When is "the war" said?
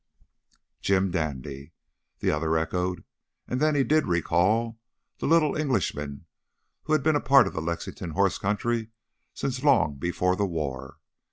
10.35-10.97